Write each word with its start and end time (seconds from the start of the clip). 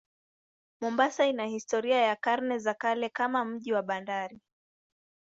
Mombasa 0.81 1.25
ina 1.25 1.45
historia 1.45 1.97
ya 2.01 2.15
karne 2.15 2.59
za 2.59 2.73
kale 2.73 3.09
kama 3.09 3.45
mji 3.45 3.73
wa 3.73 3.83
bandari. 3.83 4.41